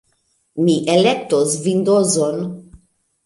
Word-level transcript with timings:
Mi 0.69 0.77
elektos 0.93 1.53
Vindozon. 1.67 2.41